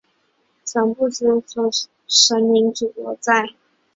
[0.63, 1.69] 曾不知其先祖
[2.07, 3.49] 神灵所在。